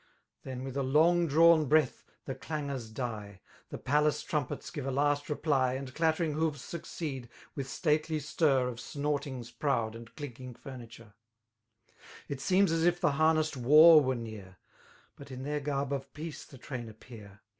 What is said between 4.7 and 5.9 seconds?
give a last repty^